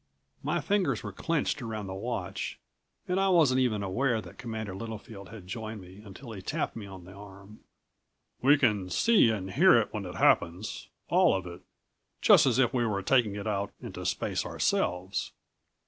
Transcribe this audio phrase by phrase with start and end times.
[0.41, 2.57] My fingers were clenched around the watch
[3.07, 6.87] and I wasn't even aware that Commander Littlefield had joined me until he tapped me
[6.87, 7.59] on the arm.
[8.41, 11.61] "We can see and hear it when it happens all of it,
[12.19, 15.33] just as if we were taking it out into space ourselves.